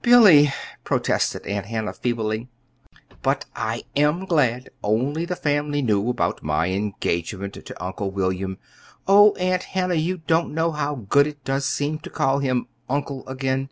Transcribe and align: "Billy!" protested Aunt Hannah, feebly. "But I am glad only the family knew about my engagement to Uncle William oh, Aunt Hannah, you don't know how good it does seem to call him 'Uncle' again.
"Billy!" 0.00 0.54
protested 0.84 1.44
Aunt 1.44 1.66
Hannah, 1.66 1.92
feebly. 1.92 2.46
"But 3.20 3.46
I 3.56 3.82
am 3.96 4.26
glad 4.26 4.70
only 4.84 5.24
the 5.24 5.34
family 5.34 5.82
knew 5.82 6.08
about 6.08 6.40
my 6.40 6.68
engagement 6.68 7.54
to 7.54 7.82
Uncle 7.84 8.12
William 8.12 8.58
oh, 9.08 9.32
Aunt 9.40 9.64
Hannah, 9.64 9.94
you 9.96 10.18
don't 10.18 10.54
know 10.54 10.70
how 10.70 10.94
good 11.08 11.26
it 11.26 11.42
does 11.42 11.66
seem 11.66 11.98
to 11.98 12.10
call 12.10 12.38
him 12.38 12.68
'Uncle' 12.88 13.26
again. 13.26 13.70